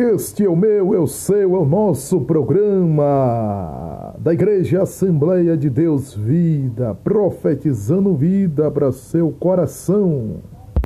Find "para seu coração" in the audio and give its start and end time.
8.70-10.38